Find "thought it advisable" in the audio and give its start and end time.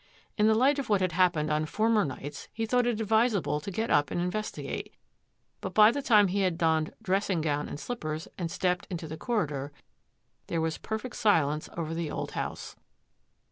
2.65-3.59